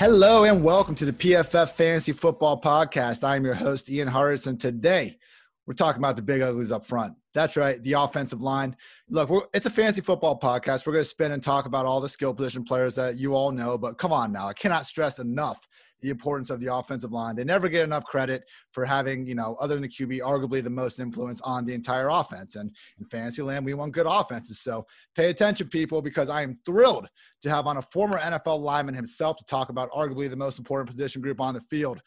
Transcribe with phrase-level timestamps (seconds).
[0.00, 3.22] Hello and welcome to the PFF Fantasy Football Podcast.
[3.22, 5.18] I'm your host, Ian Hartitz, and today
[5.66, 7.16] we're talking about the big uglies up front.
[7.34, 8.76] That's right, the offensive line.
[9.10, 10.86] Look, it's a fantasy football podcast.
[10.86, 13.52] We're going to spin and talk about all the skill position players that you all
[13.52, 14.48] know, but come on now.
[14.48, 15.60] I cannot stress enough
[16.00, 17.36] the importance of the offensive line.
[17.36, 20.70] They never get enough credit for having, you know, other than the QB, arguably the
[20.70, 22.56] most influence on the entire offense.
[22.56, 24.60] And in fantasy land, we want good offenses.
[24.60, 27.08] So pay attention, people, because I am thrilled
[27.42, 30.90] to have on a former NFL lineman himself to talk about arguably the most important
[30.90, 32.00] position group on the field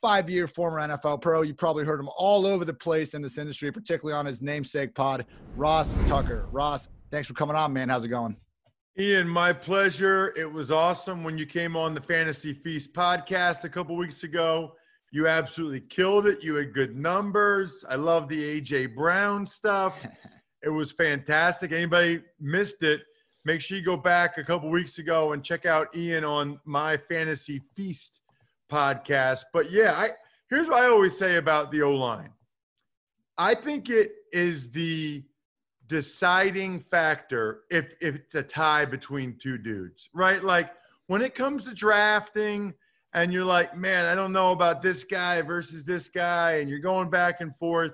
[0.00, 1.42] five year former NFL pro.
[1.42, 4.94] You probably heard him all over the place in this industry, particularly on his namesake
[4.94, 6.46] pod, Ross Tucker.
[6.52, 7.88] Ross, thanks for coming on, man.
[7.88, 8.36] How's it going?
[9.00, 10.34] Ian, my pleasure.
[10.36, 14.72] It was awesome when you came on the Fantasy Feast podcast a couple weeks ago.
[15.12, 16.42] You absolutely killed it.
[16.42, 17.84] You had good numbers.
[17.88, 20.04] I love the AJ Brown stuff.
[20.64, 21.70] it was fantastic.
[21.70, 23.02] Anybody missed it?
[23.44, 26.96] Make sure you go back a couple weeks ago and check out Ian on my
[26.96, 28.18] Fantasy Feast
[28.68, 29.44] podcast.
[29.52, 30.08] But yeah, I
[30.50, 32.32] here's what I always say about the O line.
[33.38, 35.22] I think it is the
[35.88, 40.44] deciding factor if, if it's a tie between two dudes, right?
[40.44, 40.70] Like
[41.06, 42.74] when it comes to drafting
[43.14, 46.78] and you're like, man, I don't know about this guy versus this guy, and you're
[46.78, 47.92] going back and forth,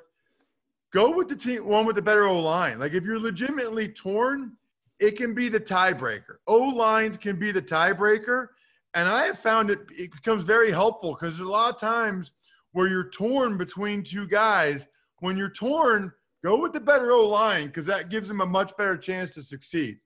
[0.93, 2.79] go with the team one with the better O line.
[2.79, 4.53] Like if you're legitimately torn,
[4.99, 6.37] it can be the tiebreaker.
[6.47, 8.49] O lines can be the tiebreaker.
[8.95, 12.33] And I have found it, it becomes very helpful because there's a lot of times
[12.73, 14.87] where you're torn between two guys.
[15.21, 16.13] When you're torn,
[16.45, 19.43] go with the better O line because that gives them a much better chance to
[19.43, 19.99] succeed.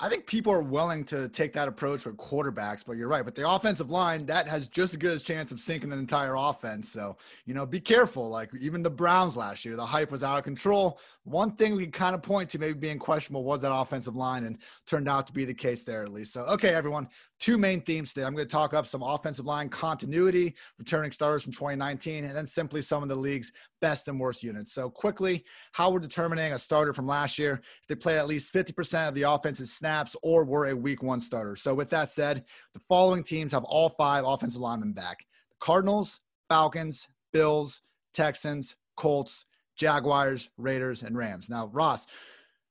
[0.00, 3.24] I think people are willing to take that approach with quarterbacks, but you're right.
[3.24, 6.36] But the offensive line, that has just as good a chance of sinking an entire
[6.36, 6.88] offense.
[6.88, 7.16] So,
[7.46, 8.28] you know, be careful.
[8.28, 11.00] Like even the Browns last year, the hype was out of control.
[11.24, 14.58] One thing we kind of point to maybe being questionable was that offensive line, and
[14.86, 16.32] turned out to be the case there at least.
[16.32, 17.08] So, okay, everyone,
[17.40, 18.24] two main themes today.
[18.24, 22.46] I'm going to talk up some offensive line continuity, returning starters from 2019, and then
[22.46, 23.50] simply some of the league's
[23.80, 24.72] best and worst units.
[24.72, 28.52] So, quickly, how we're determining a starter from last year, if they played at least
[28.52, 31.56] 50% of the offense's snaps or were a week one starter.
[31.56, 32.44] So, with that said,
[32.74, 35.18] the following teams have all five offensive linemen back
[35.50, 37.82] the Cardinals, Falcons, Bills,
[38.14, 39.44] Texans, Colts,
[39.76, 41.48] Jaguars, Raiders, and Rams.
[41.48, 42.06] Now, Ross,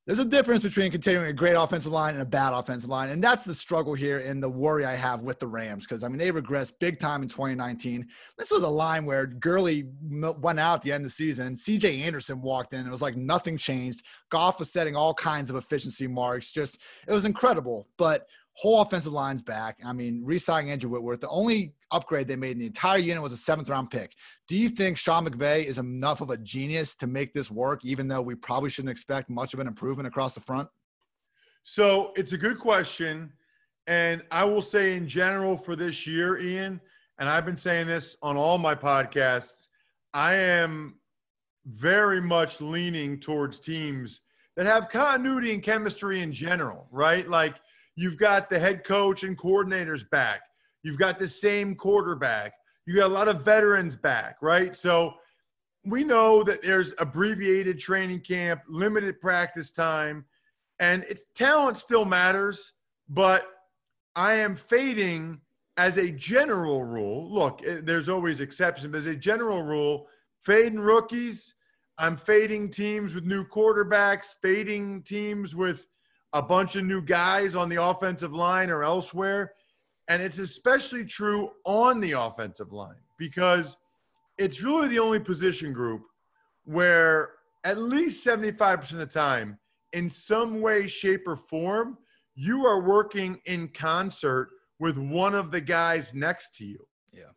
[0.07, 3.09] there's a difference between continuing a great offensive line and a bad offensive line.
[3.09, 5.85] And that's the struggle here and the worry I have with the Rams.
[5.85, 8.07] Because, I mean, they regressed big time in 2019.
[8.37, 11.55] This was a line where Gurley went out at the end of the season.
[11.55, 12.87] CJ Anderson walked in.
[12.87, 14.01] It was like nothing changed.
[14.29, 16.53] Goff was setting all kinds of efficiency marks.
[16.53, 17.89] Just, it was incredible.
[17.97, 19.77] But whole offensive line's back.
[19.85, 21.21] I mean, re-signing Andrew Whitworth.
[21.21, 24.13] The only upgrade they made in the entire unit was a seventh round pick.
[24.47, 28.07] Do you think Sean McVay is enough of a genius to make this work, even
[28.07, 30.67] though we probably shouldn't expect much of an improvement across the front?
[31.63, 33.31] So it's a good question.
[33.85, 36.81] And I will say in general for this year, Ian,
[37.19, 39.67] and I've been saying this on all my podcasts,
[40.15, 40.95] I am
[41.67, 44.21] very much leaning towards teams
[44.55, 47.29] that have continuity and chemistry in general, right?
[47.29, 47.55] Like
[47.97, 50.41] You've got the head coach and coordinators back.
[50.83, 52.53] You've got the same quarterback.
[52.85, 54.75] You got a lot of veterans back, right?
[54.75, 55.15] So
[55.83, 60.25] we know that there's abbreviated training camp, limited practice time,
[60.79, 62.73] and it's talent still matters,
[63.09, 63.47] but
[64.15, 65.41] I am fading
[65.77, 67.33] as a general rule.
[67.33, 70.07] Look, eh, there's always exceptions, but as a general rule,
[70.41, 71.55] fading rookies.
[71.97, 75.87] I'm fading teams with new quarterbacks, fading teams with
[76.37, 79.53] a bunch of new guys on the offensive line or elsewhere.
[80.07, 83.75] And it's especially true on the offensive line because
[84.37, 86.03] it's really the only position group
[86.65, 87.31] where
[87.63, 89.57] at least 75% of the time,
[89.93, 91.97] in some way, shape, or form,
[92.35, 94.49] you are working in concert
[94.79, 96.87] with one of the guys next to you.
[97.11, 97.31] Yeah.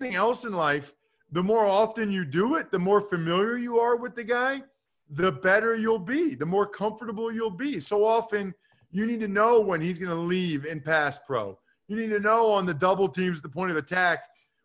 [0.00, 0.92] Anything else in life,
[1.32, 4.62] the more often you do it, the more familiar you are with the guy,
[5.10, 7.80] the better you'll be, the more comfortable you'll be.
[7.80, 8.54] So often
[8.90, 11.58] you need to know when he's going to leave in pass pro.
[11.88, 14.24] You need to know on the double teams, the point of attack,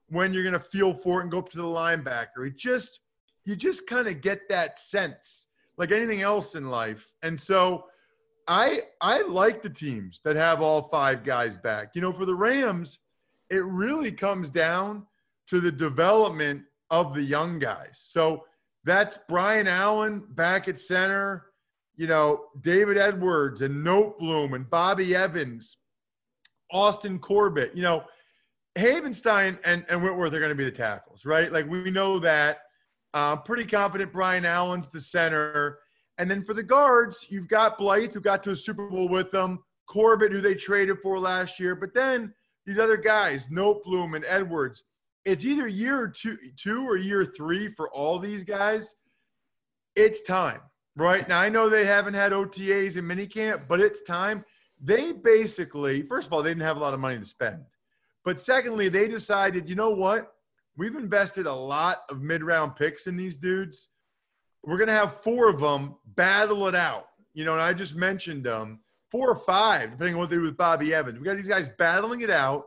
[0.10, 2.48] when you're going to feel for it and go up to the linebacker.
[2.48, 3.02] It just,
[3.46, 5.48] you just kind of get that sense
[5.78, 7.14] like anything else in life.
[7.24, 7.86] And so
[8.48, 11.92] I, I like the teams that have all five guys back.
[11.96, 13.00] You know, for the Rams,
[13.50, 15.06] it really comes down
[15.48, 18.00] to the development of the young guys.
[18.04, 18.46] So
[18.84, 21.46] that's Brian Allen back at center.
[21.96, 25.78] You know, David Edwards and Noteboom and Bobby Evans,
[26.72, 27.76] Austin Corbett.
[27.76, 28.04] You know,
[28.76, 31.52] Havenstein and, and Whitworth are going to be the tackles, right?
[31.52, 32.60] Like we know that.
[33.14, 35.80] Uh, pretty confident Brian Allen's the center.
[36.18, 39.32] And then for the guards, you've got Blythe, who got to a Super Bowl with
[39.32, 41.76] them, Corbett, who they traded for last year.
[41.76, 42.34] But then
[42.66, 44.84] these other guys, Noteboom and Edwards,
[45.26, 48.96] it's either year two, two or year three for all these guys.
[49.96, 50.62] It's time,
[50.96, 51.28] right?
[51.28, 54.44] Now I know they haven't had OTAs in minicamp, but it's time.
[54.82, 57.64] They basically, first of all, they didn't have a lot of money to spend,
[58.26, 60.32] but secondly, they decided, you know what?
[60.78, 63.90] We've invested a lot of mid-round picks in these dudes.
[64.64, 67.08] We're gonna have four of them battle it out.
[67.34, 68.80] You know, and I just mentioned them,
[69.10, 71.20] four or five, depending on what they do with Bobby Evans.
[71.20, 72.66] We got these guys battling it out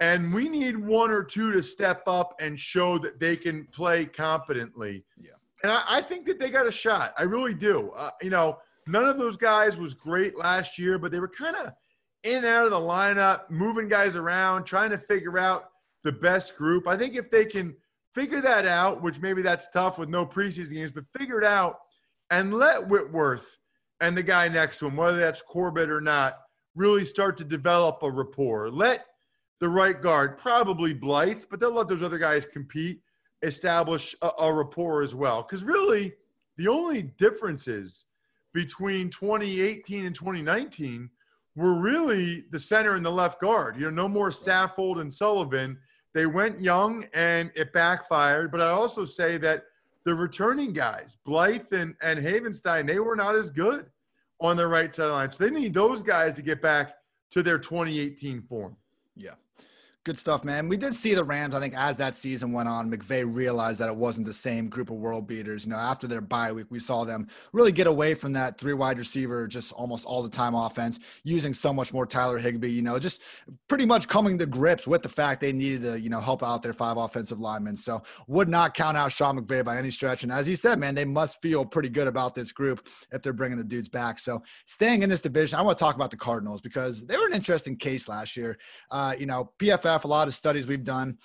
[0.00, 4.04] and we need one or two to step up and show that they can play
[4.04, 5.04] competently.
[5.20, 5.30] Yeah.
[5.62, 7.14] And I, I think that they got a shot.
[7.16, 7.90] I really do.
[7.96, 11.56] Uh, you know, none of those guys was great last year, but they were kind
[11.56, 11.72] of
[12.24, 15.70] in and out of the lineup, moving guys around, trying to figure out
[16.04, 16.86] the best group.
[16.86, 17.74] I think if they can
[18.14, 21.78] figure that out, which maybe that's tough with no preseason games, but figure it out
[22.30, 23.46] and let Whitworth
[24.00, 26.38] and the guy next to him, whether that's Corbett or not,
[26.74, 28.70] really start to develop a rapport.
[28.70, 29.06] Let
[29.60, 33.00] the right guard, probably Blythe, but they'll let those other guys compete,
[33.42, 35.42] establish a, a rapport as well.
[35.42, 36.12] Because really,
[36.56, 38.06] the only differences
[38.52, 41.10] between 2018 and 2019
[41.54, 43.76] were really the center and the left guard.
[43.76, 45.78] You know, no more Saffold and Sullivan.
[46.12, 48.50] They went young and it backfired.
[48.50, 49.64] But I also say that
[50.04, 53.86] the returning guys, Blythe and, and Havenstein, they were not as good
[54.40, 55.32] on the right side line.
[55.32, 56.94] So they need those guys to get back
[57.32, 58.76] to their 2018 form.
[59.16, 59.32] Yeah.
[60.06, 60.68] Good stuff, man.
[60.68, 61.52] We did see the Rams.
[61.52, 64.88] I think as that season went on, McVay realized that it wasn't the same group
[64.88, 65.64] of world beaters.
[65.64, 68.72] You know, after their bye week, we saw them really get away from that three
[68.72, 72.70] wide receiver, just almost all the time offense, using so much more Tyler Higbee.
[72.70, 73.20] You know, just
[73.66, 76.62] pretty much coming to grips with the fact they needed to, you know, help out
[76.62, 77.76] their five offensive linemen.
[77.76, 80.22] So would not count out Sean McVay by any stretch.
[80.22, 83.32] And as you said, man, they must feel pretty good about this group if they're
[83.32, 84.20] bringing the dudes back.
[84.20, 87.26] So staying in this division, I want to talk about the Cardinals because they were
[87.26, 88.56] an interesting case last year.
[88.92, 91.18] Uh, you know, PFF, a lot of studies we've done,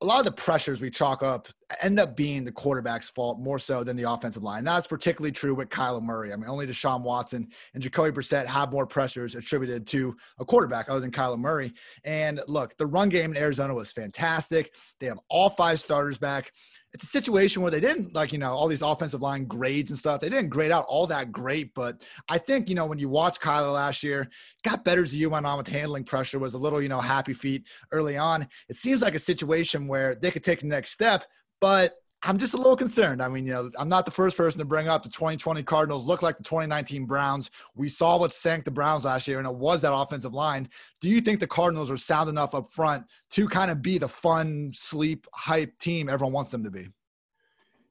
[0.00, 1.48] a lot of the pressures we chalk up
[1.82, 4.64] end up being the quarterback's fault more so than the offensive line.
[4.64, 6.32] That's particularly true with Kyler Murray.
[6.32, 10.88] I mean, only Deshaun Watson and Jacoby Brissett have more pressures attributed to a quarterback
[10.88, 11.72] other than Kyler Murray.
[12.04, 14.74] And look, the run game in Arizona was fantastic.
[15.00, 16.52] They have all five starters back
[16.96, 19.98] it's a situation where they didn't like you know all these offensive line grades and
[19.98, 20.18] stuff.
[20.18, 23.38] They didn't grade out all that great, but I think you know when you watch
[23.38, 24.30] Kyler last year,
[24.64, 26.38] got better as the year went on with handling pressure.
[26.38, 28.48] Was a little you know happy feet early on.
[28.70, 31.26] It seems like a situation where they could take the next step,
[31.60, 33.22] but I'm just a little concerned.
[33.22, 36.06] I mean, you know, I'm not the first person to bring up the 2020 Cardinals
[36.06, 37.50] look like the 2019 Browns.
[37.74, 40.68] We saw what sank the Browns last year, and it was that offensive line.
[41.00, 44.08] Do you think the Cardinals are sound enough up front to kind of be the
[44.08, 46.88] fun, sleep, hype team everyone wants them to be?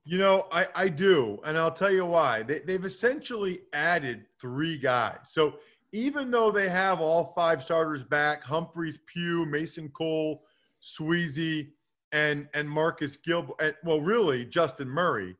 [0.03, 2.44] You know, I, I do, and I'll tell you why.
[2.44, 5.18] They, they've essentially added three guys.
[5.23, 5.56] So
[5.94, 10.44] even though they have all five starters back Humphries, Pugh, Mason Cole,
[10.81, 11.69] Sweezy,
[12.16, 13.76] and and Marcus Gilbert.
[13.84, 15.36] Well, really Justin Murray.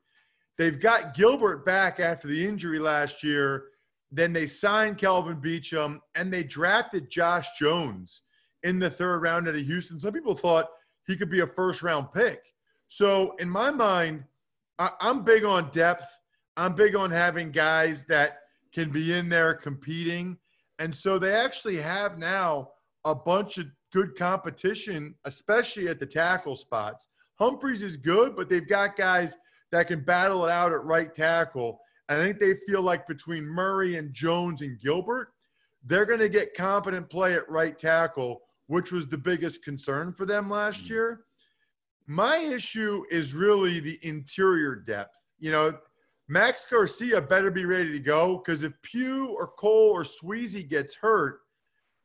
[0.58, 3.68] They've got Gilbert back after the injury last year.
[4.12, 8.22] Then they signed Calvin Beachum and they drafted Josh Jones
[8.62, 9.98] in the third round out of Houston.
[9.98, 10.68] Some people thought
[11.06, 12.40] he could be a first round pick.
[12.88, 14.24] So in my mind,
[14.78, 16.06] I, I'm big on depth.
[16.58, 18.40] I'm big on having guys that
[18.72, 20.36] can be in there competing.
[20.78, 22.70] And so they actually have now
[23.06, 27.08] a bunch of good competition, especially at the tackle spots.
[27.38, 29.34] Humphries is good, but they've got guys
[29.72, 31.80] that can battle it out at right tackle.
[32.10, 35.28] I think they feel like between Murray and Jones and Gilbert,
[35.82, 40.26] they're going to get competent play at right tackle, which was the biggest concern for
[40.26, 40.92] them last mm-hmm.
[40.92, 41.20] year.
[42.06, 45.16] My issue is really the interior depth.
[45.38, 45.78] You know,
[46.28, 50.94] Max Garcia better be ready to go because if Pugh or Cole or Sweezy gets
[50.94, 51.40] hurt,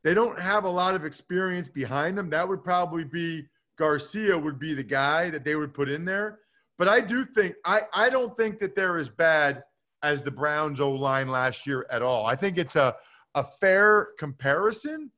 [0.03, 2.29] they don't have a lot of experience behind them.
[2.29, 6.39] That would probably be Garcia would be the guy that they would put in there.
[6.77, 9.63] But I do think I, I don't think that they're as bad
[10.03, 12.25] as the Browns O line last year at all.
[12.25, 12.96] I think it's a,
[13.36, 15.12] a fair comparison,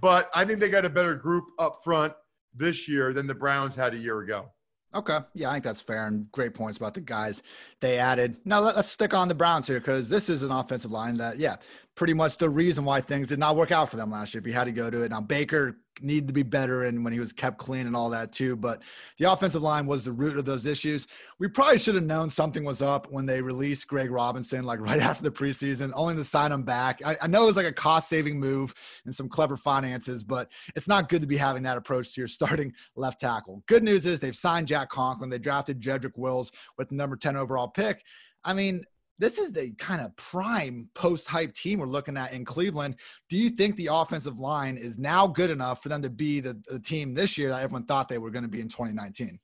[0.00, 2.12] but I think they got a better group up front
[2.54, 4.50] this year than the Browns had a year ago.
[4.94, 5.18] Okay.
[5.34, 7.42] Yeah, I think that's fair and great points about the guys
[7.80, 8.36] they added.
[8.44, 11.56] Now let's stick on the Browns here because this is an offensive line that, yeah,
[11.96, 14.40] pretty much the reason why things did not work out for them last year.
[14.40, 17.12] If you had to go to it now, Baker needed to be better and when
[17.14, 18.54] he was kept clean and all that too.
[18.54, 18.82] But
[19.18, 21.06] the offensive line was the root of those issues.
[21.38, 25.00] We probably should have known something was up when they released Greg Robinson, like right
[25.00, 27.00] after the preseason, only to sign him back.
[27.02, 28.74] I, I know it was like a cost saving move
[29.06, 32.28] and some clever finances, but it's not good to be having that approach to your
[32.36, 33.62] starting left tackle.
[33.66, 35.30] Good news is they've signed Jack Conklin.
[35.30, 38.02] They drafted Jedrick Wills with the number 10 overall pick.
[38.44, 38.84] I mean,
[39.18, 42.96] this is the kind of prime post hype team we're looking at in Cleveland.
[43.28, 46.60] Do you think the offensive line is now good enough for them to be the,
[46.68, 49.38] the team this year that everyone thought they were going to be in 2019?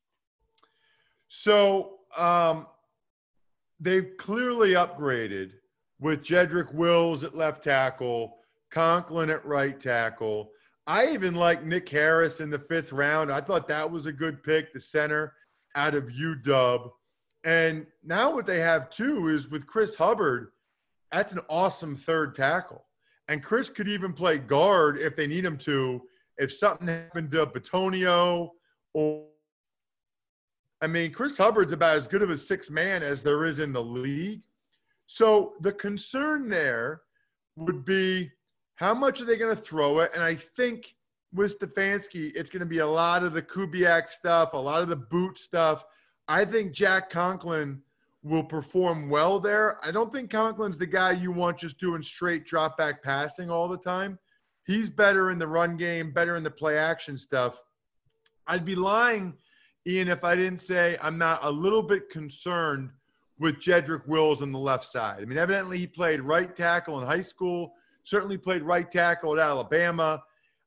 [1.29, 2.67] So um,
[3.81, 5.53] they've clearly upgraded
[5.99, 8.37] with Jedrick Wills at left tackle,
[8.71, 10.51] Conklin at right tackle.
[10.87, 13.33] I even like Nick Harris in the fifth round.
[13.33, 15.33] I thought that was a good pick, the center
[15.77, 16.91] out of UW.
[17.45, 20.53] And now what they have too is with Chris Hubbard,
[21.11, 22.85] that's an awesome third tackle.
[23.29, 26.03] And Chris could even play guard if they need him to.
[26.39, 28.51] If something happened to Bitonio
[28.95, 29.25] or
[30.81, 33.73] I mean, Chris Hubbard's about as good of a six man as there is in
[33.73, 34.43] the league.
[35.07, 37.03] So the concern there
[37.57, 38.33] would be
[38.75, 40.11] how much are they going to throw it?
[40.13, 40.97] And I think
[41.33, 44.89] with Stefanski, it's going to be a lot of the Kubiak stuff, a lot of
[44.89, 45.85] the boot stuff.
[46.29, 47.83] I think Jack Conklin
[48.23, 49.85] will perform well there.
[49.85, 53.69] I don't think Conklin's the guy you want just doing straight drop back passing all
[53.69, 54.19] the time.
[54.65, 57.61] He's better in the run game, better in the play action stuff.
[58.47, 59.35] I'd be lying
[59.87, 62.91] Ian, if I didn't say I'm not a little bit concerned
[63.39, 65.21] with Jedrick Wills on the left side.
[65.21, 67.75] I mean, evidently he played right tackle in high school,
[68.05, 70.23] certainly played right tackle at Alabama.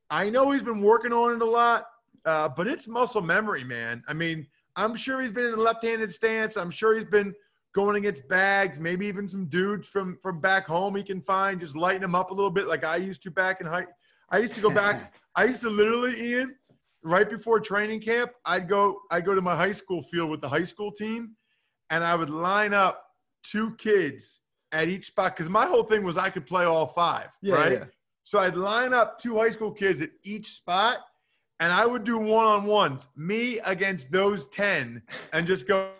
[0.09, 1.85] I know he's been working on it a lot,
[2.25, 4.03] uh, but it's muscle memory, man.
[4.07, 4.45] I mean,
[4.75, 6.57] I'm sure he's been in a left-handed stance.
[6.57, 7.33] I'm sure he's been
[7.73, 11.75] going against bags, maybe even some dudes from from back home he can find, just
[11.75, 13.85] lighten him up a little bit, like I used to back in high.
[14.29, 15.13] I used to go back.
[15.35, 16.55] I used to literally, Ian,
[17.03, 20.49] right before training camp, I'd go I'd go to my high school field with the
[20.49, 21.35] high school team,
[21.89, 23.03] and I would line up
[23.43, 24.39] two kids
[24.71, 27.71] at each spot because my whole thing was I could play all five, yeah, right?
[27.73, 27.85] Yeah.
[28.23, 30.99] So I'd line up two high school kids at each spot,
[31.59, 35.01] and I would do one on ones, me against those ten,
[35.33, 35.91] and just go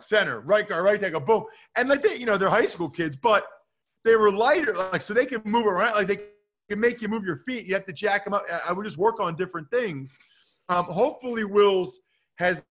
[0.00, 1.44] center, right guard, right tackle, boom,
[1.76, 3.44] and like they, you know, they're high school kids, but
[4.04, 6.18] they were lighter, like so they can move around, like they
[6.68, 7.66] can make you move your feet.
[7.66, 8.44] You have to jack them up.
[8.66, 10.16] I would just work on different things.
[10.68, 12.00] Um, hopefully, Wills
[12.36, 12.64] has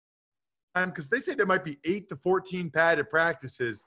[0.75, 3.85] time because they say there might be eight to 14 padded practices.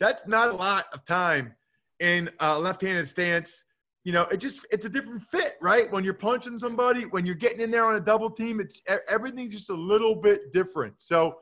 [0.00, 1.54] That's not a lot of time
[2.00, 3.64] in a left-handed stance.
[4.04, 5.90] You know, it just it's a different fit, right?
[5.90, 9.54] When you're punching somebody, when you're getting in there on a double team, it's everything's
[9.54, 10.94] just a little bit different.
[10.98, 11.38] So,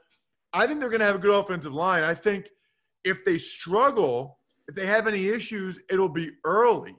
[0.52, 2.02] I think they're going to have a good offensive line.
[2.02, 2.48] I think
[3.04, 6.96] if they struggle, if they have any issues, it'll be early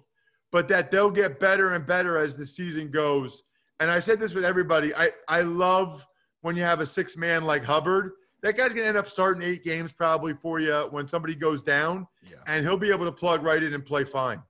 [0.51, 3.43] but that they'll get better and better as the season goes.
[3.79, 4.93] And I said this with everybody.
[4.95, 6.05] I, I love
[6.41, 8.13] when you have a six man like Hubbard.
[8.43, 11.63] That guy's going to end up starting eight games probably for you when somebody goes
[11.63, 12.37] down, yeah.
[12.45, 14.41] and he'll be able to plug right in and play fine.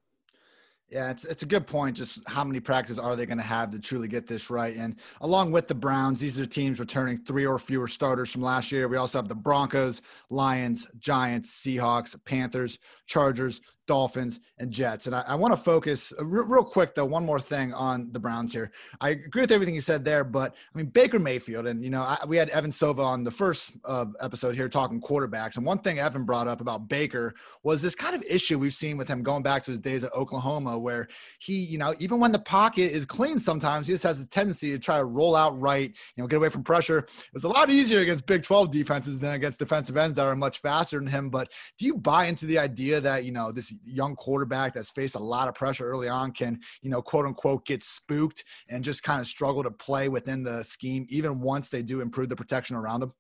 [0.90, 1.98] Yeah, it's it's a good point.
[1.98, 4.74] Just how many practices are they going to have to truly get this right?
[4.76, 8.72] And along with the Browns, these are teams returning three or fewer starters from last
[8.72, 8.88] year.
[8.88, 15.06] We also have the Broncos, Lions, Giants, Seahawks, Panthers, Chargers, Dolphins, and Jets.
[15.08, 18.20] And I, I want to focus real, real quick, though, one more thing on the
[18.20, 18.72] Browns here.
[19.02, 22.02] I agree with everything you said there, but I mean, Baker Mayfield, and, you know,
[22.02, 25.58] I, we had Evan Silva on the first uh, episode here talking quarterbacks.
[25.58, 28.98] And one thing Evan brought up about Baker was this kind of issue we've seen
[28.98, 31.08] with him going back to his days at Oklahoma, where
[31.40, 34.72] he, you know, even when the pocket is clean sometimes, he just has a tendency
[34.72, 37.00] to try to roll out right, you know, get away from pressure.
[37.00, 40.36] It was a lot easier against Big 12 defenses than against defensive ends that are
[40.36, 41.30] much faster than him.
[41.30, 45.16] But do you buy into the idea that, you know, this young quarterback that's faced
[45.16, 49.04] a lot of pressure early on can, you know, quote unquote, get spooked and just
[49.04, 52.76] kind of struggle to play within the scheme, even once they do improve the protection
[52.76, 53.14] around them?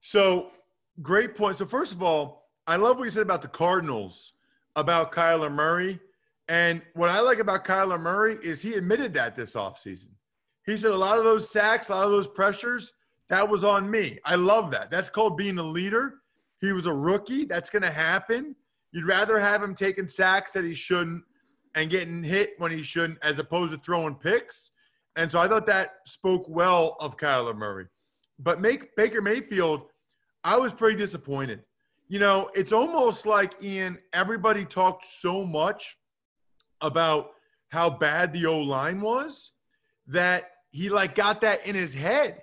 [0.00, 0.50] So,
[1.02, 1.56] great point.
[1.56, 4.32] So, first of all, I love what you said about the Cardinals,
[4.76, 5.98] about Kyler Murray.
[6.48, 10.08] And what I like about Kyler Murray is he admitted that this offseason.
[10.64, 12.92] He said a lot of those sacks, a lot of those pressures,
[13.28, 14.18] that was on me.
[14.24, 14.90] I love that.
[14.90, 16.14] That's called being a leader.
[16.60, 17.44] He was a rookie.
[17.44, 18.56] That's going to happen.
[18.92, 21.22] You'd rather have him taking sacks that he shouldn't
[21.74, 24.70] and getting hit when he shouldn't, as opposed to throwing picks.
[25.16, 27.86] And so I thought that spoke well of Kyler Murray.
[28.38, 29.82] But make Baker Mayfield,
[30.44, 31.60] I was pretty disappointed.
[32.08, 35.98] You know, it's almost like Ian, everybody talked so much
[36.80, 37.30] about
[37.68, 39.52] how bad the O line was
[40.06, 42.42] that he like got that in his head.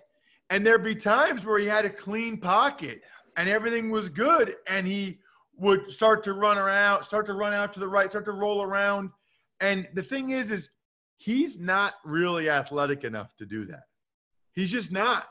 [0.49, 3.01] And there'd be times where he had a clean pocket
[3.37, 4.55] and everything was good.
[4.67, 5.19] And he
[5.57, 8.61] would start to run around, start to run out to the right, start to roll
[8.61, 9.09] around.
[9.59, 10.69] And the thing is, is
[11.17, 13.83] he's not really athletic enough to do that.
[14.53, 15.29] He's just not.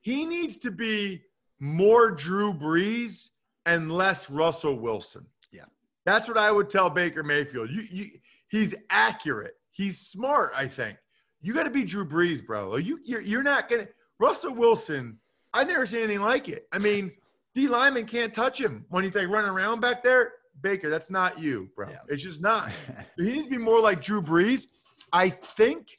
[0.00, 1.22] He needs to be
[1.58, 3.30] more Drew Brees
[3.64, 5.26] and less Russell Wilson.
[5.50, 5.64] Yeah.
[6.04, 7.70] That's what I would tell Baker Mayfield.
[7.70, 8.10] You, you
[8.48, 9.54] he's accurate.
[9.72, 10.96] He's smart, I think.
[11.42, 12.76] You got to be Drew Brees, bro.
[12.76, 15.18] You you're, you're not going to Russell Wilson.
[15.52, 16.66] I never seen anything like it.
[16.72, 17.12] I mean,
[17.56, 20.34] D lineman can't touch him when he's like running around back there.
[20.60, 21.88] Baker, that's not you, bro.
[21.88, 22.00] Yeah.
[22.06, 22.70] It's just not.
[23.16, 24.66] he needs to be more like Drew Brees.
[25.10, 25.98] I think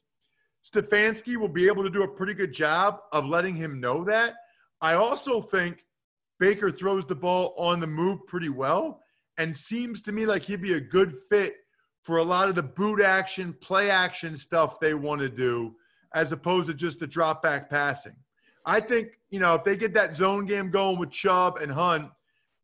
[0.63, 4.35] Stefanski will be able to do a pretty good job of letting him know that.
[4.81, 5.83] I also think
[6.39, 9.01] Baker throws the ball on the move pretty well
[9.39, 11.55] and seems to me like he'd be a good fit
[12.03, 15.75] for a lot of the boot action, play action stuff they want to do,
[16.13, 18.15] as opposed to just the drop back passing.
[18.67, 22.09] I think, you know, if they get that zone game going with Chubb and Hunt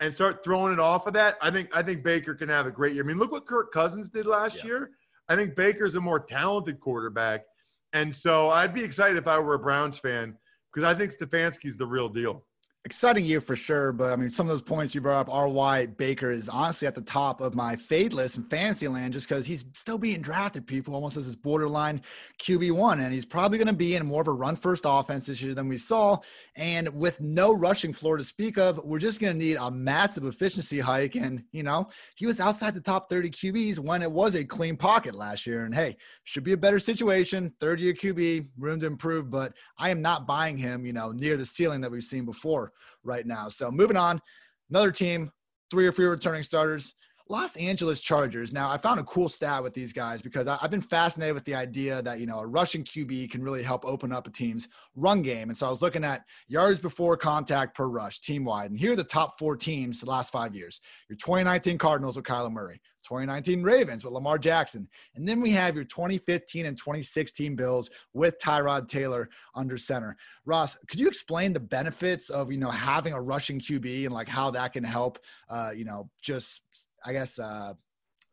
[0.01, 2.71] and start throwing it off of that, I think I think Baker can have a
[2.71, 3.03] great year.
[3.03, 4.65] I mean, look what Kirk Cousins did last yeah.
[4.65, 4.91] year.
[5.29, 7.45] I think Baker's a more talented quarterback.
[7.93, 10.35] And so I'd be excited if I were a Browns fan
[10.73, 12.43] because I think Stefanski's the real deal
[12.85, 13.93] exciting year for sure.
[13.93, 16.95] But I mean, some of those points you brought up why Baker is honestly at
[16.95, 20.67] the top of my fade list in fantasy land, just because he's still being drafted.
[20.67, 22.01] People almost as his borderline
[22.39, 25.27] QB one, and he's probably going to be in more of a run first offense
[25.27, 26.17] this year than we saw.
[26.55, 30.25] And with no rushing floor to speak of, we're just going to need a massive
[30.25, 31.15] efficiency hike.
[31.15, 34.75] And you know, he was outside the top 30 QBs when it was a clean
[34.75, 35.65] pocket last year.
[35.65, 37.53] And hey, should be a better situation.
[37.59, 39.29] Third year QB, room to improve.
[39.29, 42.72] But I am not buying him, you know, near the ceiling that we've seen before
[43.03, 43.47] right now.
[43.47, 44.21] So moving on,
[44.69, 45.31] another team,
[45.71, 46.93] three or fewer returning starters.
[47.29, 48.51] Los Angeles Chargers.
[48.51, 51.45] Now, I found a cool stat with these guys because I, have been fascinated with
[51.45, 54.67] the idea that, you know, a rushing QB can really help open up a team's
[54.95, 55.49] run game.
[55.49, 58.71] And so I was looking at yards before contact per rush team wide.
[58.71, 60.81] And here are the top four teams the last five years.
[61.09, 64.89] Your 2019 Cardinals with Kyler Murray, 2019 Ravens with Lamar Jackson.
[65.15, 70.17] And then we have your 2015 and 2016 Bills with Tyrod Taylor under center.
[70.45, 74.27] Ross, could you explain the benefits of, you know, having a rushing QB and like
[74.27, 75.19] how that can help,
[75.49, 76.61] uh, you know, just,
[77.05, 77.73] I guess, uh,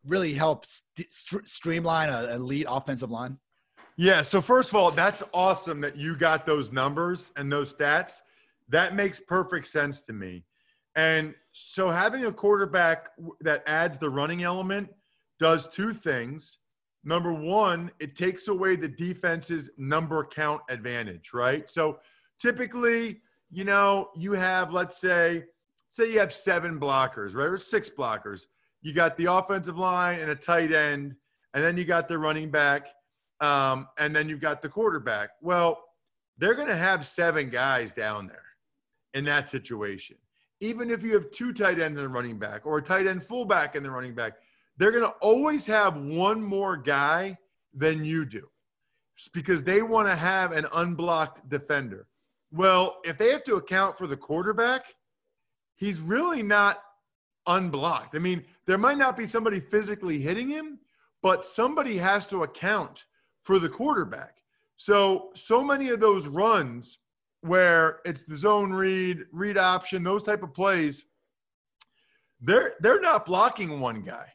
[0.05, 3.37] really help st- streamline an elite offensive line?
[3.97, 4.21] Yeah.
[4.21, 8.21] So, first of all, that's awesome that you got those numbers and those stats.
[8.69, 10.45] That makes perfect sense to me.
[10.95, 13.09] And so having a quarterback
[13.41, 14.89] that adds the running element
[15.39, 16.57] does two things.
[17.03, 21.69] Number one, it takes away the defense's number count advantage, right?
[21.69, 21.99] So
[22.39, 25.45] typically, you know, you have, let's say,
[25.91, 27.49] say you have seven blockers, right?
[27.49, 28.47] Or six blockers.
[28.81, 31.15] You got the offensive line and a tight end,
[31.53, 32.87] and then you got the running back,
[33.39, 35.31] um, and then you've got the quarterback.
[35.41, 35.83] Well,
[36.37, 38.45] they're going to have seven guys down there
[39.13, 40.17] in that situation
[40.61, 43.21] even if you have two tight ends and a running back or a tight end
[43.21, 44.33] fullback and the running back,
[44.77, 47.35] they're going to always have one more guy
[47.73, 48.47] than you do
[49.33, 52.07] because they want to have an unblocked defender.
[52.51, 54.85] Well, if they have to account for the quarterback,
[55.75, 56.83] he's really not
[57.55, 58.15] unblocked.
[58.15, 60.79] I mean, there might not be somebody physically hitting him,
[61.21, 63.05] but somebody has to account
[63.43, 64.37] for the quarterback.
[64.77, 66.99] So, so many of those runs
[67.41, 71.05] where it's the zone read, read option, those type of plays,
[72.39, 74.25] they're they're not blocking one guy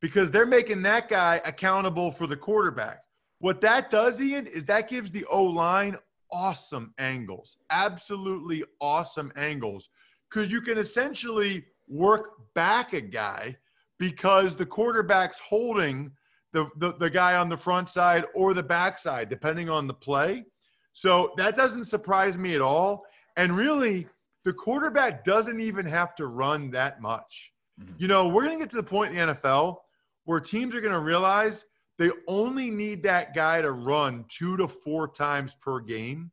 [0.00, 3.00] because they're making that guy accountable for the quarterback.
[3.38, 5.96] What that does, Ian, is that gives the O line
[6.30, 9.88] awesome angles, absolutely awesome angles,
[10.30, 13.56] because you can essentially work back a guy
[13.98, 16.10] because the quarterback's holding
[16.52, 19.94] the, the, the guy on the front side or the back side, depending on the
[19.94, 20.44] play.
[20.92, 23.04] So that doesn't surprise me at all.
[23.36, 24.06] And really,
[24.44, 27.52] the quarterback doesn't even have to run that much.
[27.80, 27.94] Mm-hmm.
[27.98, 29.76] You know, we're going to get to the point in the NFL
[30.24, 31.64] where teams are going to realize
[31.98, 36.30] they only need that guy to run two to four times per game.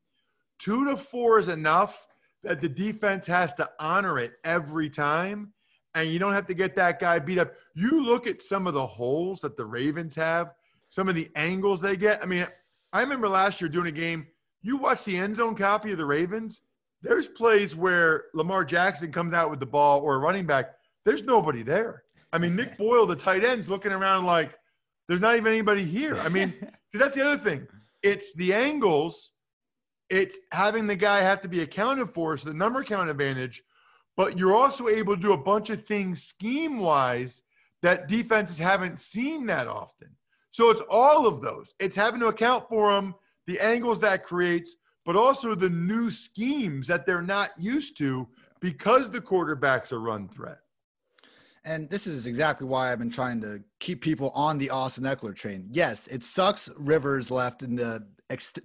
[0.57, 2.07] Two to four is enough
[2.43, 5.53] that the defense has to honor it every time.
[5.95, 7.53] And you don't have to get that guy beat up.
[7.73, 10.53] You look at some of the holes that the Ravens have,
[10.89, 12.21] some of the angles they get.
[12.21, 12.47] I mean,
[12.93, 14.27] I remember last year doing a game
[14.61, 16.61] you watch the end zone copy of the Ravens,
[17.01, 20.75] there's plays where Lamar Jackson comes out with the ball or a running back.
[21.05, 22.03] There's nobody there.
[22.33, 24.57] I mean, Nick Boyle, the tight end's looking around like
[25.07, 26.17] there's not even anybody here.
[26.19, 26.53] I mean,
[26.91, 27.67] because that's the other thing.
[28.03, 29.31] It's the angles.
[30.09, 33.63] It's having the guy have to be accounted for, so the number count advantage.
[34.17, 37.41] But you're also able to do a bunch of things scheme wise
[37.81, 40.09] that defenses haven't seen that often.
[40.51, 41.73] So it's all of those.
[41.79, 43.15] It's having to account for them
[43.47, 48.27] the angles that creates, but also the new schemes that they're not used to
[48.59, 50.59] because the quarterback's a run threat.
[51.69, 55.35] And this is exactly why I've been trying to keep people on the Austin Ekeler
[55.35, 55.67] train.
[55.71, 58.07] Yes, it sucks Rivers left in the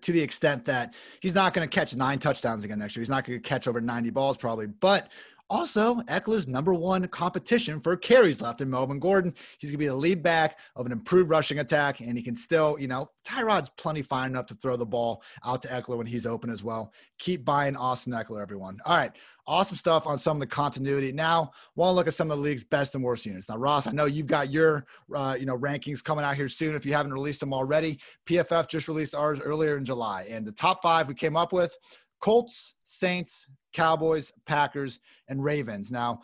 [0.01, 3.03] to the extent that he's not going to catch nine touchdowns again next year.
[3.03, 5.11] He's not going to catch over 90 balls probably, but
[5.51, 9.35] Also, Ekeler's number one competition for carries left in Melvin Gordon.
[9.59, 12.35] He's going to be the lead back of an improved rushing attack, and he can
[12.35, 16.07] still, you know, Tyrod's plenty fine enough to throw the ball out to Ekeler when
[16.07, 16.93] he's open as well.
[17.19, 18.79] Keep buying Austin Ekeler, everyone.
[18.87, 19.13] All right,
[19.47, 21.13] awesome stuff on some of the continuity.
[21.13, 23.49] Now, want to look at some of the league's best and worst units.
[23.49, 26.75] Now, Ross, I know you've got your, uh, you know, rankings coming out here soon.
[26.75, 30.53] If you haven't released them already, PFF just released ours earlier in July, and the
[30.53, 31.77] top five we came up with:
[32.21, 35.91] Colts, Saints, Cowboys, Packers, and Ravens.
[35.91, 36.23] Now,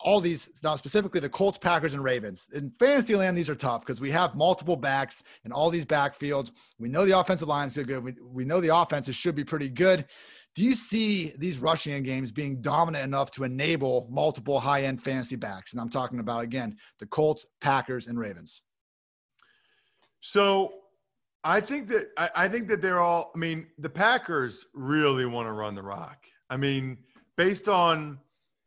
[0.00, 2.48] all these now specifically the Colts, Packers, and Ravens.
[2.52, 6.50] In fantasy land, these are tough because we have multiple backs in all these backfields.
[6.78, 8.02] We know the offensive line is good.
[8.02, 10.06] We, we know the offenses should be pretty good.
[10.56, 15.72] Do you see these rushing games being dominant enough to enable multiple high-end fantasy backs?
[15.72, 18.62] And I'm talking about again the Colts, Packers, and Ravens.
[20.20, 20.72] So
[21.44, 23.32] I think that I, I think that they're all.
[23.34, 26.24] I mean, the Packers really want to run the rock.
[26.48, 26.96] I mean,
[27.36, 28.18] based on,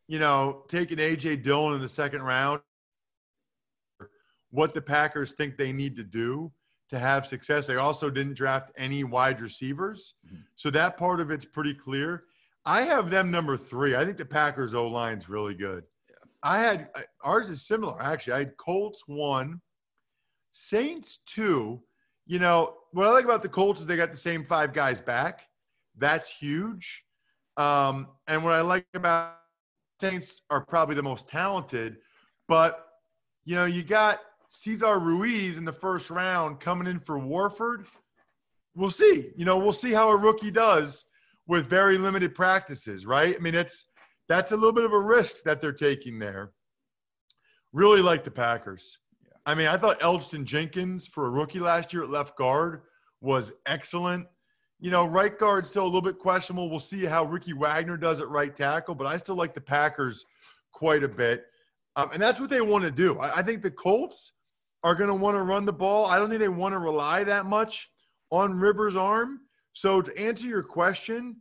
[0.06, 2.60] you know, taking AJ Dillon in the second round,
[4.50, 6.52] what the Packers think they need to do
[6.90, 7.66] to have success.
[7.66, 10.14] They also didn't draft any wide receivers.
[10.26, 10.42] Mm-hmm.
[10.56, 12.24] So that part of it's pretty clear.
[12.66, 13.96] I have them number three.
[13.96, 15.84] I think the Packers O line's really good.
[16.08, 16.16] Yeah.
[16.42, 16.88] I had
[17.22, 18.34] ours is similar actually.
[18.34, 19.60] I had Colts one,
[20.52, 21.80] Saints two.
[22.26, 25.00] You know what I like about the Colts is they got the same five guys
[25.00, 25.46] back.
[25.96, 27.04] That's huge.
[27.56, 29.36] Um, and what I like about
[30.00, 31.96] Saints are probably the most talented,
[32.48, 32.86] but
[33.44, 37.86] you know, you got Cesar Ruiz in the first round coming in for Warford.
[38.74, 39.30] We'll see.
[39.36, 41.04] You know, we'll see how a rookie does
[41.46, 43.34] with very limited practices, right?
[43.34, 43.86] I mean, it's
[44.28, 46.50] that's a little bit of a risk that they're taking there.
[47.72, 48.98] Really like the Packers.
[49.46, 52.82] I mean, I thought Elgton Jenkins for a rookie last year at left guard
[53.20, 54.26] was excellent.
[54.80, 56.68] You know, right guard still a little bit questionable.
[56.68, 60.24] We'll see how Ricky Wagner does at right tackle, but I still like the Packers
[60.72, 61.44] quite a bit.
[61.94, 63.18] Um, and that's what they want to do.
[63.18, 64.32] I, I think the Colts
[64.82, 66.06] are going to want to run the ball.
[66.06, 67.90] I don't think they want to rely that much
[68.30, 69.40] on Rivers' arm.
[69.72, 71.36] So to answer your question,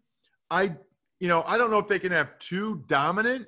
[0.51, 0.75] I,
[1.19, 3.47] you know, I don't know if they can have two dominant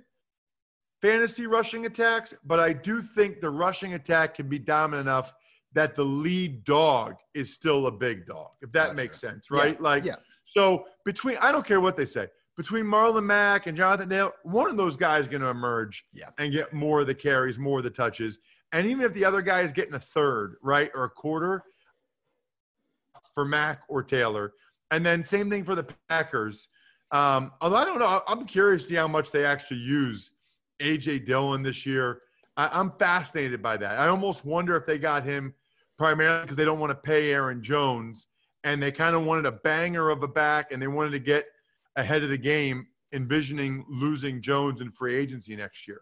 [1.01, 5.33] fantasy rushing attacks, but I do think the rushing attack can be dominant enough
[5.73, 9.77] that the lead dog is still a big dog, if that makes sense, right?
[9.77, 9.83] Yeah.
[9.83, 10.15] Like, yeah.
[10.55, 12.27] so between, I don't care what they say,
[12.57, 16.29] between Marlon Mack and Jonathan Dale, one of those guys is going to emerge yeah.
[16.37, 18.39] and get more of the carries, more of the touches.
[18.71, 21.63] And even if the other guy is getting a third, right, or a quarter
[23.33, 24.53] for Mack or Taylor.
[24.91, 26.67] And then same thing for the Packers.
[27.11, 30.31] Um, although I don't know, I'm curious to see how much they actually use
[30.81, 32.21] AJ Dillon this year.
[32.57, 33.99] I, I'm fascinated by that.
[33.99, 35.53] I almost wonder if they got him
[35.97, 38.27] primarily because they don't want to pay Aaron Jones,
[38.63, 41.45] and they kind of wanted a banger of a back, and they wanted to get
[41.95, 46.01] ahead of the game, envisioning losing Jones in free agency next year.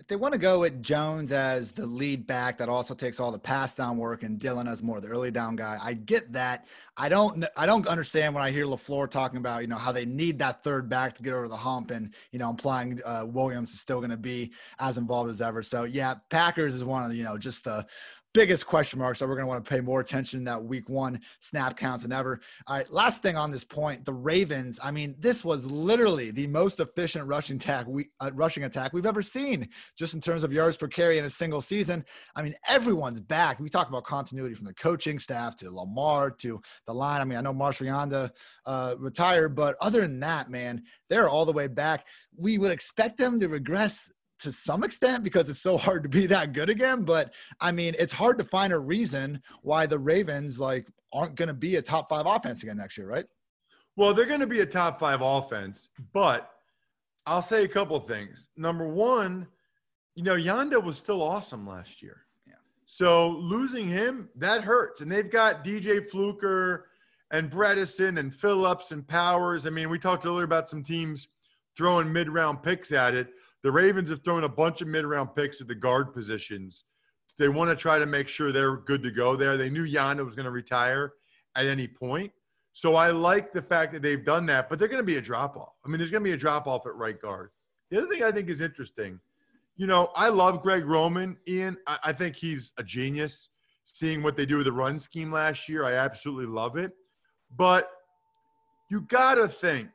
[0.00, 3.30] If they want to go with Jones as the lead back that also takes all
[3.30, 6.66] the pass down work and Dillon as more the early down guy, I get that.
[6.96, 10.04] I don't I don't understand when I hear LaFleur talking about, you know, how they
[10.04, 13.72] need that third back to get over the hump and, you know, implying uh, Williams
[13.72, 15.62] is still going to be as involved as ever.
[15.62, 17.86] So, yeah, Packers is one of, you know, just the
[18.34, 21.20] biggest question marks that we're going to want to pay more attention that week one
[21.40, 22.40] snap counts than ever.
[22.66, 24.78] All right, last thing on this point, the Ravens.
[24.82, 29.06] I mean, this was literally the most efficient rushing attack we uh, rushing attack we've
[29.06, 32.04] ever seen, just in terms of yards per carry in a single season.
[32.34, 33.60] I mean, everyone's back.
[33.60, 37.20] We talk about continuity from the coaching staff to Lamar to the line.
[37.20, 38.30] I mean, I know Marshall Yanda
[38.66, 42.04] uh, retired, but other than that, man, they're all the way back.
[42.36, 44.10] We would expect them to regress
[44.44, 47.04] to some extent because it's so hard to be that good again.
[47.04, 51.48] But I mean, it's hard to find a reason why the Ravens like aren't going
[51.48, 53.26] to be a top five offense again next year, right?
[53.96, 56.50] Well, they're going to be a top five offense, but
[57.26, 58.48] I'll say a couple of things.
[58.56, 59.46] Number one,
[60.14, 62.22] you know, Yanda was still awesome last year.
[62.46, 62.54] Yeah.
[62.86, 65.00] So losing him, that hurts.
[65.00, 66.88] And they've got DJ Fluker
[67.30, 69.64] and Bredeson and Phillips and Powers.
[69.64, 71.28] I mean, we talked earlier about some teams
[71.76, 73.28] throwing mid round picks at it.
[73.64, 76.84] The Ravens have thrown a bunch of mid round picks at the guard positions.
[77.38, 79.56] They want to try to make sure they're good to go there.
[79.56, 81.14] They knew Yanda was going to retire
[81.56, 82.30] at any point.
[82.74, 85.22] So I like the fact that they've done that, but they're going to be a
[85.22, 85.72] drop off.
[85.84, 87.50] I mean, there's going to be a drop off at right guard.
[87.90, 89.18] The other thing I think is interesting,
[89.76, 91.36] you know, I love Greg Roman.
[91.48, 93.48] Ian, I, I think he's a genius.
[93.86, 96.92] Seeing what they do with the run scheme last year, I absolutely love it.
[97.56, 97.90] But
[98.90, 99.88] you got to think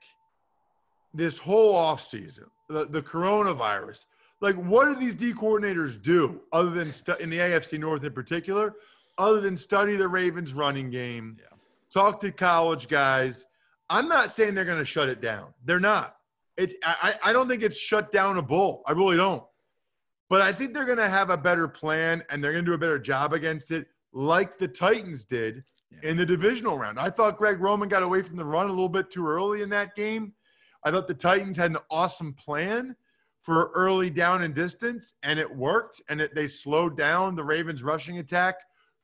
[1.14, 4.06] this whole offseason, the, the coronavirus.
[4.42, 8.14] Like, what do these D coordinators do other than stu- in the AFC North in
[8.14, 8.76] particular,
[9.18, 11.58] other than study the Ravens running game, yeah.
[11.92, 13.46] talk to college guys?
[13.90, 15.54] I'm not saying they're going to shut it down.
[15.66, 16.16] They're not.
[16.58, 18.84] it, I, I don't think it's shut down a bull.
[18.86, 19.44] I really don't.
[20.30, 22.76] But I think they're going to have a better plan and they're going to do
[22.76, 26.12] a better job against it, like the Titans did yeah.
[26.12, 27.00] in the divisional round.
[27.00, 29.70] I thought Greg Roman got away from the run a little bit too early in
[29.70, 30.34] that game.
[30.84, 32.96] I thought the Titans had an awesome plan
[33.42, 36.02] for early down and distance, and it worked.
[36.10, 38.56] And it, they slowed down the Ravens' rushing attack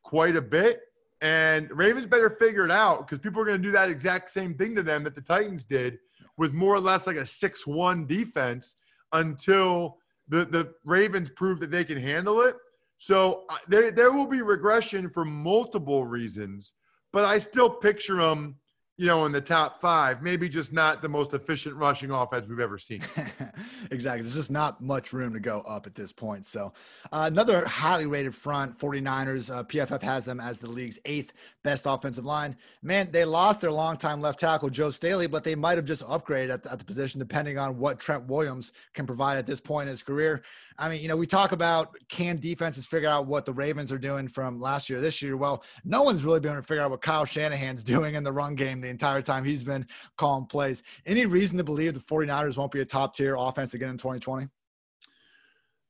[0.02, 0.80] quite a bit.
[1.20, 4.54] And Ravens better figure it out because people are going to do that exact same
[4.54, 5.98] thing to them that the Titans did
[6.36, 8.74] with more or less like a 6 1 defense
[9.12, 12.56] until the, the Ravens prove that they can handle it.
[12.98, 16.72] So there, there will be regression for multiple reasons,
[17.12, 18.56] but I still picture them
[18.98, 22.60] you know, in the top five, maybe just not the most efficient rushing offense we've
[22.60, 23.02] ever seen.
[23.90, 24.22] exactly.
[24.22, 26.46] There's just not much room to go up at this point.
[26.46, 26.72] So,
[27.12, 31.84] uh, another highly rated front, 49ers, uh, PFF has them as the league's eighth best
[31.84, 32.56] offensive line.
[32.82, 36.50] Man, they lost their longtime left tackle, Joe Staley, but they might have just upgraded
[36.50, 39.88] at the, at the position depending on what Trent Williams can provide at this point
[39.88, 40.42] in his career.
[40.78, 43.98] I mean, you know, we talk about can defenses figure out what the Ravens are
[43.98, 45.36] doing from last year, this year.
[45.36, 48.32] Well, no one's really been able to figure out what Kyle Shanahan's doing in the
[48.32, 49.86] run game the entire time he's been
[50.16, 50.82] calling plays.
[51.06, 54.48] Any reason to believe the 49ers won't be a top tier offense again in 2020?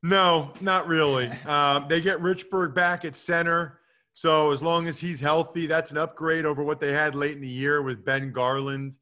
[0.02, 1.30] No, not really.
[1.46, 3.80] Uh, they get Richburg back at center.
[4.14, 7.42] So as long as he's healthy, that's an upgrade over what they had late in
[7.42, 8.94] the year with Ben Garland.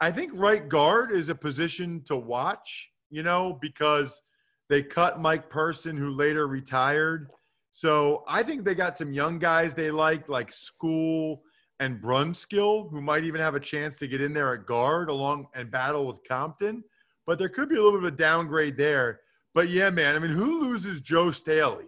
[0.00, 4.20] I think right guard is a position to watch, you know, because
[4.68, 7.30] they cut Mike Person, who later retired.
[7.70, 11.40] So I think they got some young guys they like, like Skule
[11.80, 15.46] and Brunskill, who might even have a chance to get in there at guard along
[15.54, 16.82] and battle with Compton.
[17.26, 19.20] But there could be a little bit of a downgrade there.
[19.54, 21.86] But yeah, man, I mean, who loses Joe Staley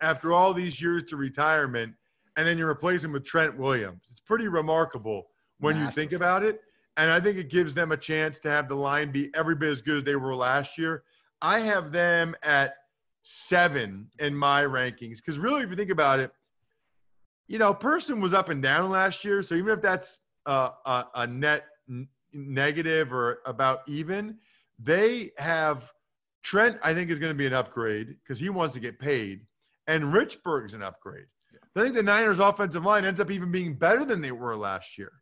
[0.00, 1.94] after all these years to retirement
[2.36, 4.02] and then you replace him with Trent Williams?
[4.10, 5.86] It's pretty remarkable when Massive.
[5.88, 6.60] you think about it.
[6.96, 9.70] And I think it gives them a chance to have the line be every bit
[9.70, 11.04] as good as they were last year.
[11.42, 12.74] I have them at
[13.22, 16.32] seven in my rankings because really, if you think about it,
[17.48, 21.04] you know, Person was up and down last year, so even if that's a, a,
[21.16, 24.36] a net n- negative or about even,
[24.78, 25.90] they have
[26.42, 26.78] Trent.
[26.82, 29.46] I think is going to be an upgrade because he wants to get paid,
[29.86, 31.26] and Richburg's an upgrade.
[31.76, 34.98] I think the Niners' offensive line ends up even being better than they were last
[34.98, 35.12] year.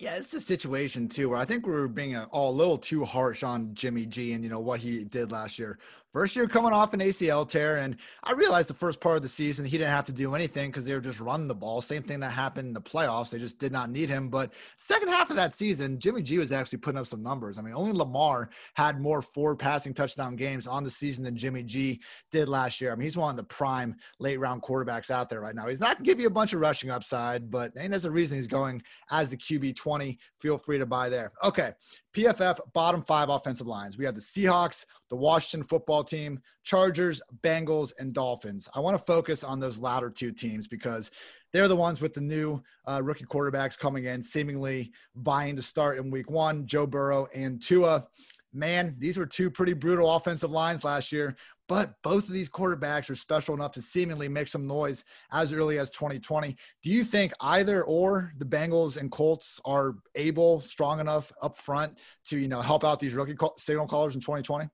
[0.00, 3.04] Yeah, it's a situation too where I think we are being all a little too
[3.04, 5.78] harsh on Jimmy G and you know what he did last year.
[6.12, 9.28] First year coming off an ACL tear, and I realized the first part of the
[9.28, 11.80] season he didn't have to do anything because they were just running the ball.
[11.80, 14.28] Same thing that happened in the playoffs; they just did not need him.
[14.28, 17.58] But second half of that season, Jimmy G was actually putting up some numbers.
[17.58, 21.62] I mean, only Lamar had more four passing touchdown games on the season than Jimmy
[21.62, 22.00] G
[22.32, 22.90] did last year.
[22.90, 25.68] I mean, he's one of the prime late round quarterbacks out there right now.
[25.68, 28.10] He's not going to give you a bunch of rushing upside, but ain't there's a
[28.10, 30.18] reason he's going as the QB twenty.
[30.40, 31.30] Feel free to buy there.
[31.44, 31.70] Okay,
[32.16, 33.96] PFF bottom five offensive lines.
[33.96, 38.68] We have the Seahawks, the Washington football team, Chargers, Bengals, and Dolphins.
[38.74, 41.10] I want to focus on those latter two teams because
[41.52, 45.98] they're the ones with the new uh, rookie quarterbacks coming in, seemingly vying to start
[45.98, 48.06] in week one Joe Burrow and Tua.
[48.52, 51.36] Man, these were two pretty brutal offensive lines last year.
[51.70, 55.78] But both of these quarterbacks are special enough to seemingly make some noise as early
[55.78, 56.56] as 2020.
[56.82, 61.96] Do you think either or the Bengals and Colts are able, strong enough up front
[62.26, 64.68] to you know help out these rookie signal callers in 2020?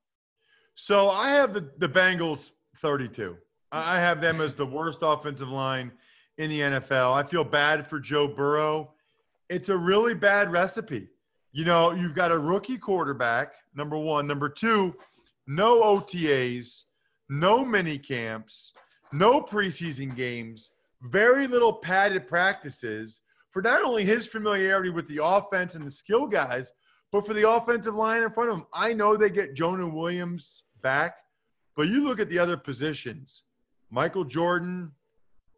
[0.76, 3.36] So I have the, the Bengals 32.
[3.72, 5.90] I have them as the worst offensive line
[6.36, 7.14] in the NFL.
[7.14, 8.92] I feel bad for Joe Burrow.
[9.48, 11.08] It's a really bad recipe.
[11.52, 14.26] You know, you've got a rookie quarterback, number one.
[14.26, 14.94] Number two,
[15.46, 16.84] no OTAs,
[17.30, 18.74] no mini camps,
[19.12, 25.74] no preseason games, very little padded practices for not only his familiarity with the offense
[25.74, 26.70] and the skill guys,
[27.12, 28.66] but for the offensive line in front of him.
[28.74, 31.16] I know they get Jonah Williams back,
[31.76, 33.44] but you look at the other positions
[33.90, 34.92] Michael Jordan,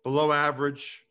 [0.05, 1.03] below average.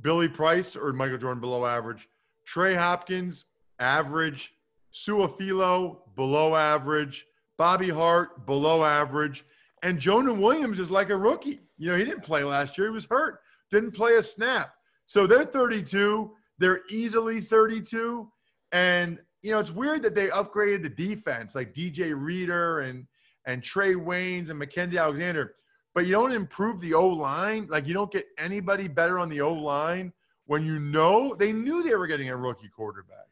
[0.00, 2.08] Billy Price or Michael Jordan, below average.
[2.46, 3.44] Trey Hopkins,
[3.78, 4.52] average.
[4.94, 7.26] Su'a-Filo, below average.
[7.56, 9.44] Bobby Hart, below average.
[9.82, 11.60] And Jonah Williams is like a rookie.
[11.78, 12.88] You know, he didn't play last year.
[12.88, 14.74] He was hurt, didn't play a snap.
[15.06, 16.30] So they're 32.
[16.58, 18.30] They're easily 32.
[18.72, 23.06] And, you know, it's weird that they upgraded the defense like DJ Reader and,
[23.46, 25.54] and Trae Waynes and Mackensie Alexander.
[25.94, 27.66] But you don't improve the O line.
[27.68, 30.12] Like, you don't get anybody better on the O line
[30.46, 33.26] when you know they knew they were getting a rookie quarterback.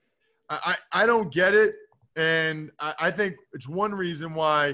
[0.49, 1.75] I, I, I don't get it.
[2.17, 4.71] And I, I think it's one reason why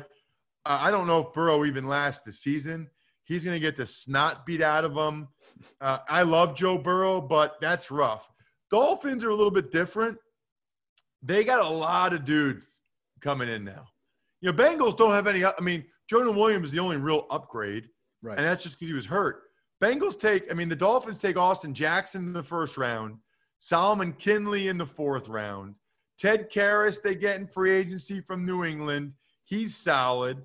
[0.66, 2.88] uh, I don't know if Burrow even lasts the season.
[3.25, 5.29] He's going to get the snot beat out of him.
[5.81, 8.31] Uh, I love Joe Burrow, but that's rough.
[8.70, 10.18] Dolphins are a little bit different.
[11.24, 12.80] They got a lot of dudes
[13.20, 13.87] coming in now.
[14.40, 15.44] You know, Bengals don't have any.
[15.44, 17.88] I mean, Jonah Williams is the only real upgrade,
[18.22, 18.37] Right.
[18.37, 19.44] and that's just because he was hurt.
[19.82, 20.50] Bengals take.
[20.50, 23.16] I mean, the Dolphins take Austin Jackson in the first round,
[23.58, 25.74] Solomon Kindley in the fourth round,
[26.18, 29.12] Ted Karras they get in free agency from New England.
[29.44, 30.42] He's solid.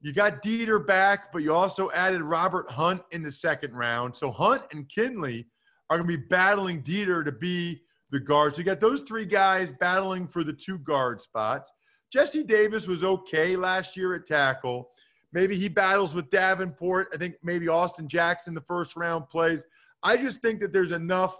[0.00, 4.16] You got Deiter back, but you also added Robert Hunt in the second round.
[4.16, 5.46] So Hunt and Kindley
[5.90, 8.58] are going to be battling Deiter to be the guards.
[8.58, 11.72] You got those three guys battling for the two guard spots.
[12.12, 14.90] Jesse Davis was okay last year at tackle.
[15.32, 17.08] Maybe he battles with Davenport.
[17.14, 19.64] I think maybe Austin Jackson the first round plays.
[20.02, 21.38] I just think that there's enough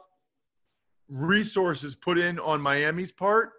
[1.10, 3.50] resources put in on Miami's part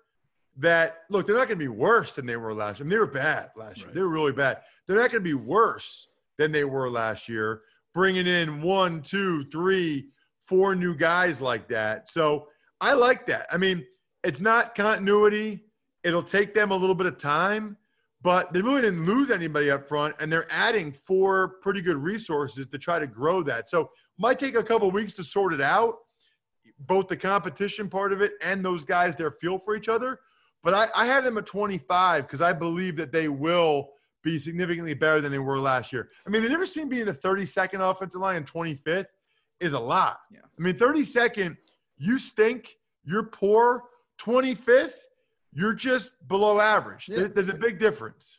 [0.57, 2.85] that look, they're not going to be worse than they were last year.
[2.85, 3.87] I mean, they were bad last year.
[3.87, 3.95] Right.
[3.95, 4.61] They were really bad.
[4.87, 6.07] They're not going to be worse
[6.39, 7.61] than they were last year,
[7.93, 10.09] bringing in one, two, three,
[10.47, 12.09] four new guys like that.
[12.09, 12.47] So
[12.83, 13.47] I like that.
[13.49, 13.85] I mean,
[14.25, 15.63] it's not continuity.
[16.03, 17.77] It'll take them a little bit of time,
[18.21, 22.67] but they really didn't lose anybody up front, and they're adding four pretty good resources
[22.67, 23.69] to try to grow that.
[23.69, 25.95] So might take a couple weeks to sort it out,
[26.77, 30.19] both the competition part of it and those guys their feel for each other.
[30.61, 33.91] But I, I had them at 25 because I believe that they will
[34.23, 36.09] be significantly better than they were last year.
[36.27, 39.05] I mean, the difference between being the 32nd offensive line and 25th
[39.61, 40.19] is a lot.
[40.29, 40.39] Yeah.
[40.43, 41.55] I mean, 32nd,
[42.03, 43.83] you stink, you're poor.
[44.21, 44.93] 25th,
[45.53, 47.09] you're just below average.
[47.09, 47.27] Yeah.
[47.33, 48.37] There's a big difference.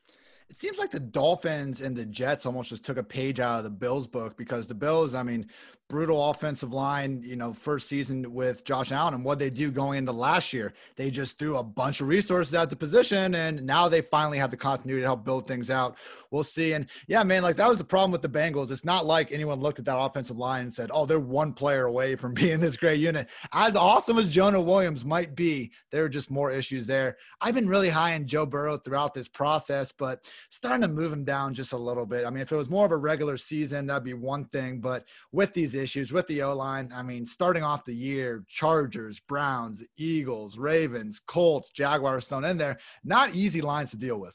[0.49, 3.65] It seems like the Dolphins and the Jets almost just took a page out of
[3.65, 5.49] the Bills book because the Bills, I mean,
[5.89, 9.99] brutal offensive line, you know, first season with Josh Allen and what they do going
[9.99, 10.73] into last year.
[10.97, 14.51] They just threw a bunch of resources at the position and now they finally have
[14.51, 15.97] the continuity to help build things out.
[16.31, 16.73] We'll see.
[16.73, 18.71] And yeah, man, like that was the problem with the Bengals.
[18.71, 21.85] It's not like anyone looked at that offensive line and said, oh, they're one player
[21.85, 23.29] away from being this great unit.
[23.53, 27.19] As awesome as Jonah Williams might be, there are just more issues there.
[27.41, 31.25] I've been really high in Joe Burrow throughout this process, but starting to move him
[31.25, 32.25] down just a little bit.
[32.25, 34.81] I mean, if it was more of a regular season, that'd be one thing.
[34.81, 39.21] But with these issues, with the O line, I mean, starting off the year, Chargers,
[39.21, 44.35] Browns, Eagles, Ravens, Colts, Jaguars thrown in there, not easy lines to deal with.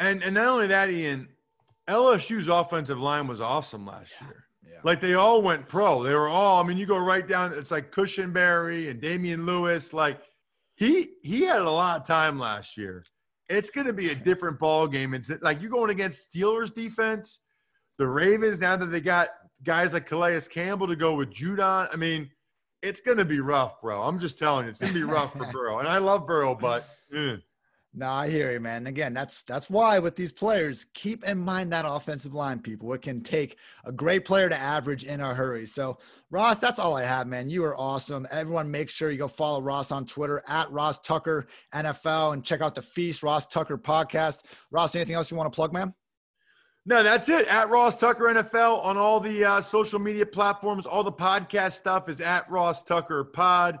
[0.00, 1.28] And and not only that, Ian,
[1.88, 4.44] LSU's offensive line was awesome last year.
[4.62, 4.80] Yeah.
[4.82, 6.02] Like they all went pro.
[6.02, 6.62] They were all.
[6.62, 7.52] I mean, you go right down.
[7.52, 9.92] It's like Cushenberry and Damien Lewis.
[9.92, 10.20] Like
[10.76, 13.04] he he had a lot of time last year.
[13.48, 15.12] It's going to be a different ball game.
[15.12, 17.40] It's like you're going against Steelers defense,
[17.98, 18.58] the Ravens.
[18.58, 19.28] Now that they got
[19.64, 21.88] guys like Calais Campbell to go with Judon.
[21.92, 22.30] I mean,
[22.82, 24.02] it's going to be rough, bro.
[24.02, 25.78] I'm just telling you, it's going to be rough for Burrow.
[25.78, 26.86] And I love Burrow, but.
[27.14, 27.36] eh.
[27.96, 28.88] No, I hear you, man.
[28.88, 32.92] Again, that's that's why with these players, keep in mind that offensive line, people.
[32.92, 35.64] It can take a great player to average in a hurry.
[35.64, 35.98] So,
[36.28, 37.48] Ross, that's all I have, man.
[37.48, 38.26] You are awesome.
[38.32, 42.60] Everyone, make sure you go follow Ross on Twitter at Ross Tucker NFL and check
[42.60, 44.40] out the Feast Ross Tucker podcast.
[44.72, 45.94] Ross, anything else you want to plug, man?
[46.86, 47.46] No, that's it.
[47.48, 50.86] At Ross Tucker NFL on all the uh, social media platforms.
[50.86, 53.78] All the podcast stuff is at Ross Tucker Pod.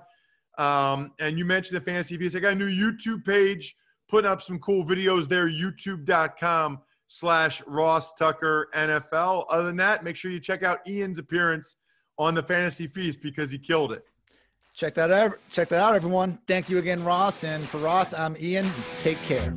[0.56, 2.34] Um, and you mentioned the Fantasy Feast.
[2.34, 3.76] I got a new YouTube page,
[4.08, 5.48] putting up some cool videos there.
[5.48, 9.44] YouTube.com slash Ross Tucker NFL.
[9.50, 11.76] Other than that, make sure you check out Ian's appearance
[12.18, 14.04] on the Fantasy Feast because he killed it.
[14.72, 15.38] Check that out.
[15.50, 16.38] Check that out, everyone.
[16.48, 17.44] Thank you again, Ross.
[17.44, 18.68] And for Ross, I'm Ian.
[18.98, 19.54] Take care.